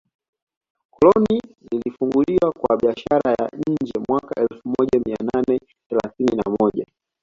[0.93, 1.39] Koloni
[1.71, 6.85] lilifunguliwa kwa biashara ya nje mwaka elfu moja mia nane thelathini na moja